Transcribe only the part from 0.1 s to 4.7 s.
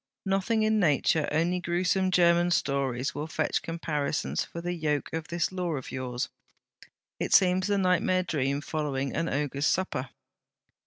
Nothing in nature, only gruesome German stories will fetch comparisons for